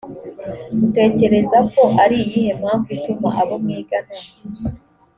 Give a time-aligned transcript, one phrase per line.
[0.85, 4.11] utekereza ko ari iyihe mpamvu ituma abo mwigana